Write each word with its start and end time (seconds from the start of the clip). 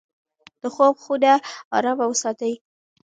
د 0.61 0.63
خوب 0.73 0.95
خونه 1.03 1.33
ارامه 1.77 2.05
وساتئ. 2.09 2.53